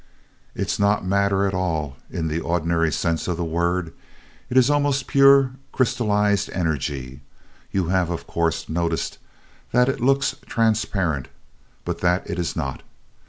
[0.55, 3.93] "It is not matter at all, in the ordinary sense of the word.
[4.49, 7.21] It is almost pure crystallized energy.
[7.69, 9.19] You have, of course, noticed
[9.71, 11.27] that it looks transparent,
[11.85, 12.81] but that it is not.